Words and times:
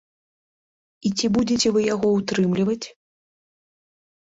І 1.07 1.11
ці 1.17 1.29
будзеце 1.37 1.67
вы 1.77 1.81
яго 1.93 2.07
ўтрымліваць? 2.17 2.83